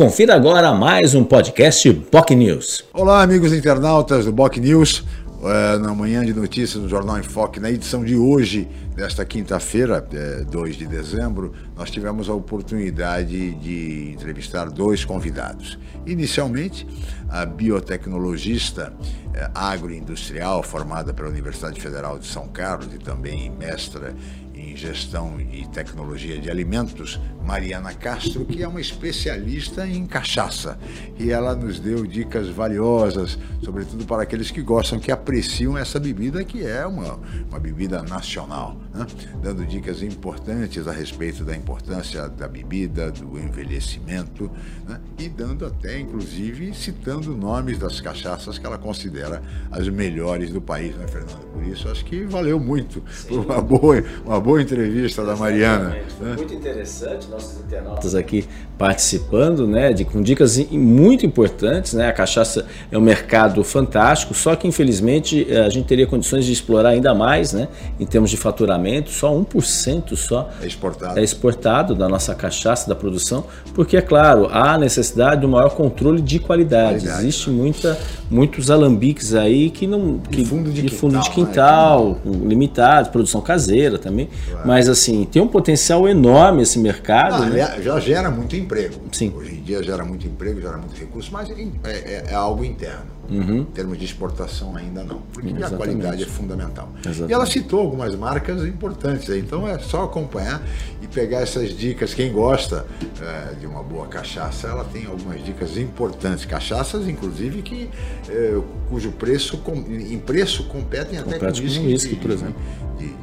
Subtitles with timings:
[0.00, 2.82] Confira agora mais um podcast Boc News.
[2.94, 5.04] Olá, amigos internautas do Boc News.
[5.44, 8.66] É, na manhã de notícias do Jornal em Foque, na edição de hoje,
[8.96, 15.78] desta quinta-feira, é, 2 de dezembro, nós tivemos a oportunidade de entrevistar dois convidados.
[16.06, 16.86] Inicialmente,
[17.28, 18.94] a biotecnologista
[19.34, 24.14] é, agroindustrial formada pela Universidade Federal de São Carlos e também mestra
[24.60, 30.78] em gestão e tecnologia de alimentos, Mariana Castro, que é uma especialista em cachaça.
[31.18, 36.44] E ela nos deu dicas valiosas, sobretudo para aqueles que gostam, que apreciam essa bebida,
[36.44, 39.06] que é uma, uma bebida nacional, né?
[39.42, 44.50] dando dicas importantes a respeito da importância da bebida, do envelhecimento,
[44.86, 45.00] né?
[45.18, 50.94] e dando até, inclusive, citando nomes das cachaças que ela considera as melhores do país,
[50.96, 51.40] né, Fernando?
[51.52, 55.96] Por isso, acho que valeu muito uma boa, uma boa boa entrevista da Mariana.
[56.20, 56.34] Né?
[56.36, 58.44] Muito interessante, nossos internautas aqui
[58.76, 61.92] participando, né, de, com dicas muito importantes.
[61.92, 62.08] Né?
[62.08, 66.52] A cachaça é um mercado fantástico, só que infelizmente eh, a gente teria condições de
[66.52, 67.68] explorar ainda mais né,
[68.00, 71.20] em termos de faturamento, só 1% só é exportado.
[71.20, 73.44] é exportado da nossa cachaça, da produção,
[73.74, 77.04] porque é claro, há necessidade do maior controle de qualidade.
[77.04, 77.56] qualidade Existe né?
[77.56, 77.98] muita,
[78.30, 80.18] muitos alambiques aí que não.
[80.18, 82.48] Que, de fundo de, de, quintal, fundo de quintal, né?
[82.48, 84.28] limitado, produção caseira também.
[84.64, 87.44] Mas assim, tem um potencial enorme esse mercado.
[87.44, 87.80] Não, né?
[87.82, 89.00] Já gera muito emprego.
[89.12, 89.32] Sim.
[89.36, 93.20] Hoje em dia gera muito emprego, gera muito recurso, mas é, é, é algo interno.
[93.30, 93.60] Uhum.
[93.60, 95.74] Em termos de exportação ainda não, porque Exatamente.
[95.74, 96.88] a qualidade é fundamental.
[96.98, 97.30] Exatamente.
[97.30, 100.60] E ela citou algumas marcas importantes, então é só acompanhar
[101.00, 102.12] e pegar essas dicas.
[102.12, 102.84] Quem gosta
[103.22, 106.44] é, de uma boa cachaça, ela tem algumas dicas importantes.
[106.44, 107.88] Cachaças, inclusive, que
[108.28, 112.56] é, cujo preço, em preço, competem até Compete com whisky, por exemplo.
[112.98, 113.14] De,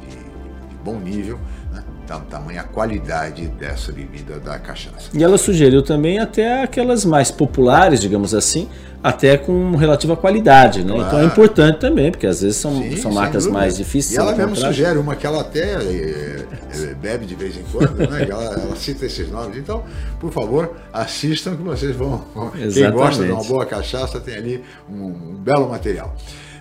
[0.88, 1.38] bom nível,
[1.72, 1.82] né?
[2.30, 5.10] tamanha qualidade dessa bebida da cachaça.
[5.12, 8.66] E ela sugeriu também até aquelas mais populares, digamos assim,
[9.02, 10.94] até com relativa qualidade, né?
[10.94, 11.06] Claro.
[11.06, 14.16] Então é importante também, porque às vezes são, Sim, são marcas mais difíceis.
[14.16, 17.96] E ela mesmo sugere uma que ela até é, é, bebe de vez em quando,
[17.96, 18.26] né?
[18.28, 19.58] ela, ela, cita esses nomes.
[19.58, 19.84] Então,
[20.18, 22.24] por favor, assistam que vocês vão.
[22.72, 26.16] Quem gosta de uma boa cachaça tem ali um, um belo material.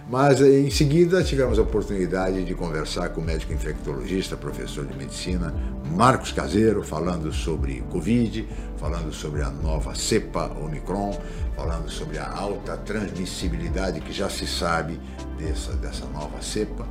[0.09, 5.53] Mas em seguida tivemos a oportunidade de conversar com o médico infectologista, professor de medicina,
[5.93, 8.47] Marcos Caseiro, falando sobre Covid,
[8.77, 11.19] falando sobre a nova cepa Omicron,
[11.55, 14.99] falando sobre a alta transmissibilidade que já se sabe
[15.37, 16.85] dessa, dessa nova cepa,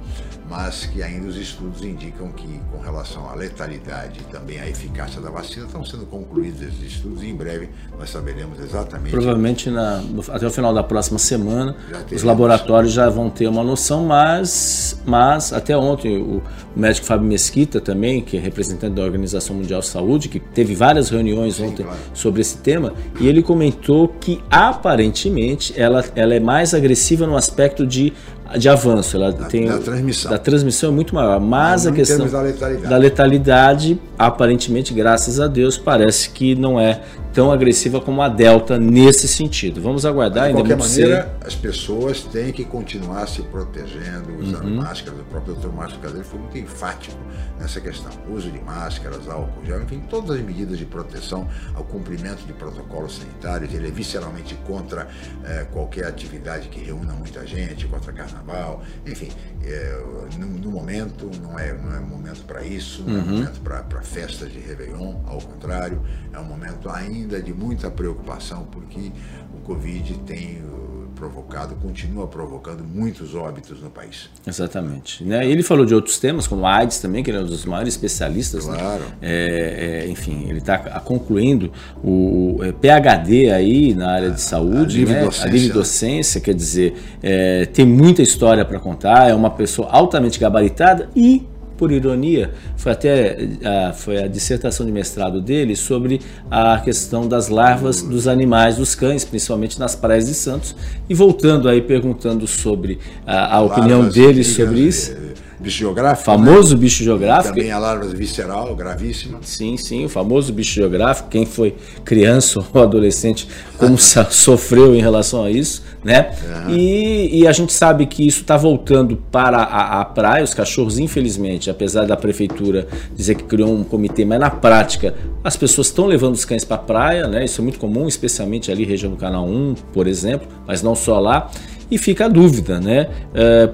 [0.49, 5.21] mas que ainda os estudos indicam que, com relação à letalidade e também à eficácia
[5.21, 9.11] da vacina, estão sendo concluídos esses estudos e em breve nós saberemos exatamente.
[9.11, 10.03] Provavelmente na,
[10.33, 11.77] até o final da próxima semana
[12.13, 16.43] os laboratórios já vão ter uma noção, mas, mas até ontem o,
[16.75, 20.75] o médico Fábio Mesquita também, que é representante da Organização Mundial de Saúde, que teve
[20.75, 21.99] várias reuniões Sim, ontem claro.
[22.13, 27.87] sobre esse tema, e ele comentou que aparentemente ela, ela é mais agressiva no aspecto
[27.87, 28.13] de
[28.57, 30.31] de avanço, ela da, tem da transmissão.
[30.31, 32.89] da transmissão é muito maior, mas a questão da letalidade.
[32.89, 37.01] da letalidade, aparentemente, graças a Deus, parece que não é
[37.37, 39.79] tão agressiva como a Delta nesse sentido.
[39.83, 40.45] Vamos aguardar.
[40.45, 44.77] Mas, de qualquer maneira, as pessoas têm que continuar se protegendo, usando uhum.
[44.77, 45.21] máscaras.
[45.21, 45.69] O próprio Dr.
[45.69, 47.15] Márcio Cadeiro foi muito enfático
[47.61, 48.11] nessa questão.
[48.31, 53.19] Uso de máscaras, álcool gel, enfim, todas as medidas de proteção ao cumprimento de protocolos
[53.19, 53.75] sanitários.
[53.75, 55.07] Ele é visceralmente contra
[55.45, 59.29] é, qualquer atividade que reúna muita gente, contra carnaval, enfim.
[59.63, 60.03] É,
[60.39, 63.27] no, no, momento, não é, não é momento para isso, não é uhum.
[63.27, 66.01] momento para festas de Réveillon, ao contrário,
[66.33, 69.11] é um momento ainda ainda de muita preocupação, porque
[69.53, 74.31] o Covid tem uh, provocado, continua provocando muitos óbitos no país.
[74.47, 75.25] Exatamente.
[75.25, 75.47] Né?
[75.47, 77.95] Ele falou de outros temas, como a AIDS também, que ele é um dos maiores
[77.95, 78.67] especialistas.
[78.67, 78.79] Né?
[78.79, 79.03] Claro.
[79.03, 79.09] Né?
[79.23, 81.73] É, é, enfim, ele está concluindo
[82.03, 85.25] o é, PhD aí na área de saúde, a livre, né?
[85.25, 89.89] docência, a livre docência, quer dizer, é, tem muita história para contar, é uma pessoa
[89.91, 96.21] altamente gabaritada e por ironia, foi até a, foi a dissertação de mestrado dele sobre
[96.51, 100.75] a questão das larvas dos animais, dos cães, principalmente nas praias de Santos.
[101.09, 105.26] E voltando aí, perguntando sobre a, a opinião dele sobre isso.
[105.59, 106.25] Bicho geográfico.
[106.25, 106.81] Famoso né?
[106.81, 107.55] bicho geográfico.
[107.55, 109.39] também a larva visceral, gravíssima.
[109.43, 111.29] Sim, sim, o famoso bicho geográfico.
[111.31, 111.75] Quem foi
[112.05, 113.49] criança ou adolescente,
[113.79, 116.31] como sofreu em relação a isso, né?
[116.67, 116.75] Uhum.
[116.75, 120.45] E, e, a gente sabe que isso está voltando para a, a, praia.
[120.45, 125.57] Os cachorros, infelizmente, apesar da prefeitura dizer que criou um comitê, mas na prática as
[125.57, 127.45] pessoas estão levando os cães para a praia, né?
[127.45, 131.19] Isso é muito comum, especialmente ali região do Canal 1, por exemplo, mas não só
[131.19, 131.51] lá.
[131.91, 133.09] E fica a dúvida, né?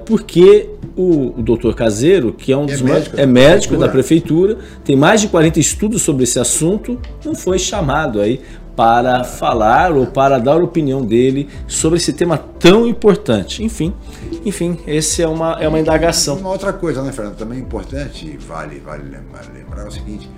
[0.05, 4.57] Porque o, o doutor Caseiro, que é um é dos médico, é médico da prefeitura,
[4.83, 8.39] tem mais de 40 estudos sobre esse assunto, não foi chamado aí
[8.75, 13.63] para falar ou para dar a opinião dele sobre esse tema tão importante.
[13.63, 13.93] Enfim,
[14.43, 16.37] enfim, esse é uma, é uma indagação.
[16.37, 20.29] Uma outra coisa, né, Fernando, também importante, vale, vale lembrar, lembrar é o seguinte,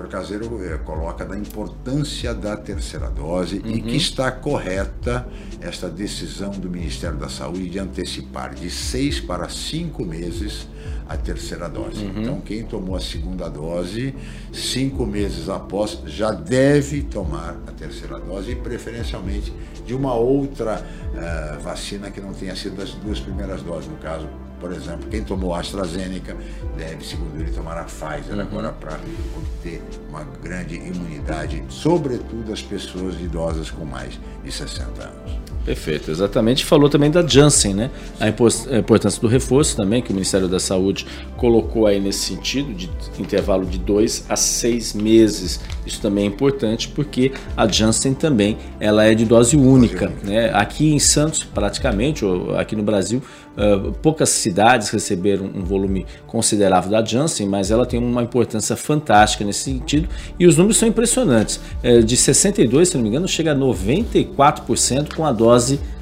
[0.00, 3.70] doutor Caseiro é, coloca da importância da terceira dose uhum.
[3.70, 5.26] e que está correta
[5.60, 10.66] esta decisão do Ministério da Saúde de antecipar de seis para cinco meses
[11.08, 12.04] a terceira dose.
[12.04, 12.22] Uhum.
[12.22, 14.14] Então, quem tomou a segunda dose,
[14.52, 19.52] cinco meses após, já deve tomar a terceira dose, e preferencialmente
[19.84, 24.28] de uma outra uh, vacina que não tenha sido das duas primeiras doses, no caso,
[24.60, 26.36] por exemplo, quem tomou AstraZeneca
[26.76, 28.40] deve, segundo ele, tomar a Pfizer uhum.
[28.42, 29.00] agora para
[29.36, 35.49] obter uma grande imunidade, sobretudo as pessoas idosas com mais de 60 anos.
[35.70, 36.64] Perfeito, exatamente.
[36.64, 37.90] Falou também da Janssen, né?
[38.18, 41.06] A importância do reforço também, que o Ministério da Saúde
[41.36, 42.90] colocou aí nesse sentido, de
[43.20, 45.60] intervalo de dois a seis meses.
[45.86, 50.12] Isso também é importante porque a Janssen também ela é de dose única.
[50.24, 50.50] Né?
[50.52, 53.22] Aqui em Santos, praticamente, ou aqui no Brasil,
[53.56, 59.44] uh, poucas cidades receberam um volume considerável da Janssen, mas ela tem uma importância fantástica
[59.44, 60.08] nesse sentido
[60.38, 61.60] e os números são impressionantes.
[61.82, 65.59] Uh, de 62, se não me engano, chega a 94% com a dose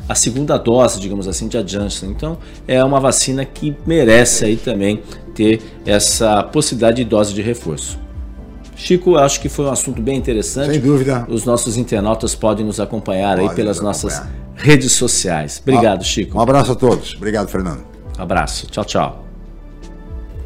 [0.09, 2.11] a segunda dose, digamos assim, de Janssen.
[2.11, 5.03] Então, é uma vacina que merece aí também
[5.35, 7.99] ter essa possibilidade de dose de reforço.
[8.75, 10.73] Chico, acho que foi um assunto bem interessante.
[10.73, 11.27] Sem dúvida.
[11.29, 14.23] Os nossos internautas podem nos acompanhar aí pelas nossas
[14.55, 15.61] redes sociais.
[15.61, 16.39] Obrigado, Chico.
[16.39, 17.15] Um abraço a todos.
[17.17, 17.83] Obrigado, Fernando.
[18.17, 18.67] Um abraço.
[18.69, 19.25] Tchau, tchau.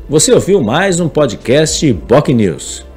[0.08, 2.91] Você ouviu mais um podcast Boc News.